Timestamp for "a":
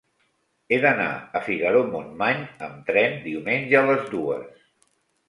1.39-1.41, 3.81-3.85